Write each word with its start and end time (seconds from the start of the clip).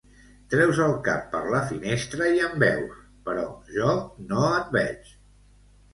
Treus 0.53 0.79
el 0.85 0.93
cap 1.07 1.27
per 1.33 1.41
la 1.55 1.59
finestra 1.73 2.29
i 2.37 2.41
em 2.47 2.57
veus, 2.65 2.95
però 3.29 3.47
jo 3.77 3.93
no 4.33 4.45
et 4.59 4.77
veig. 4.79 5.17